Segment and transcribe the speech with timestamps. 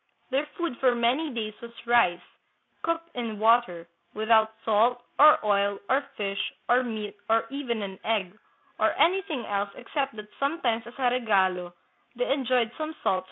[0.31, 2.19] Their food for many days was rice,
[2.81, 8.35] cooked in water, without salt or oil or fish or meat or even an egg,
[8.79, 11.73] or anything else except that sometimes as a regalo
[12.15, 13.19] they enjoyed some salt sardines."